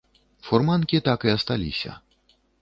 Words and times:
Фурманкі 0.45 1.01
так 1.09 1.27
і 1.29 1.33
асталіся. 1.35 1.91